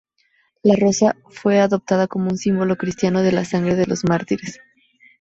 La 0.63 0.73
rosa 0.75 1.11
roja 1.13 1.29
fue 1.29 1.59
adoptada 1.59 2.07
como 2.07 2.31
símbolo 2.35 2.75
cristiano 2.75 3.21
de 3.21 3.31
la 3.33 3.45
sangre 3.45 3.75
de 3.75 3.85
los 3.85 4.03
mártires. 4.03 4.59